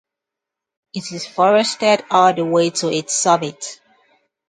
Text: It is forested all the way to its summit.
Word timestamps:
It 0.95 1.11
is 1.11 1.27
forested 1.27 2.03
all 2.09 2.33
the 2.33 2.43
way 2.43 2.71
to 2.71 2.89
its 2.89 3.13
summit. 3.13 3.79